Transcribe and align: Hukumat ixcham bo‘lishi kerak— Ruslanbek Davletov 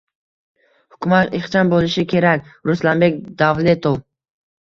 Hukumat 0.93 1.35
ixcham 1.39 1.69
bo‘lishi 1.73 2.05
kerak— 2.13 2.47
Ruslanbek 2.71 3.21
Davletov 3.43 4.01